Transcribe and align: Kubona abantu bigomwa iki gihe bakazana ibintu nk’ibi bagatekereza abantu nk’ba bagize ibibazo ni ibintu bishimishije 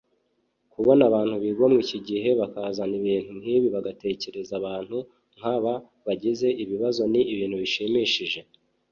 Kubona 0.73 1.01
abantu 1.09 1.35
bigomwa 1.43 1.79
iki 1.85 1.99
gihe 2.07 2.29
bakazana 2.39 2.93
ibintu 3.01 3.31
nk’ibi 3.39 3.67
bagatekereza 3.75 4.53
abantu 4.61 4.97
nk’ba 5.37 5.73
bagize 6.05 6.47
ibibazo 6.63 7.01
ni 7.11 7.21
ibintu 7.33 7.55
bishimishije 7.63 8.39